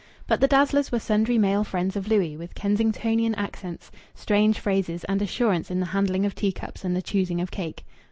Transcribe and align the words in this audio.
But 0.25 0.41
the 0.41 0.47
dazzlers 0.47 0.91
were 0.91 0.97
sundry 0.97 1.37
male 1.37 1.63
friends 1.63 1.95
of 1.95 2.07
Louis, 2.07 2.35
with 2.35 2.55
Kensingtonian 2.55 3.35
accents, 3.35 3.91
strange 4.15 4.57
phrases, 4.59 5.03
and 5.03 5.21
assurance 5.21 5.69
in 5.69 5.79
the 5.79 5.85
handling 5.93 6.25
of 6.25 6.33
teacups 6.33 6.83
and 6.83 6.95
the 6.95 7.03
choosing 7.03 7.39
of 7.39 7.51
cake.... 7.51 7.85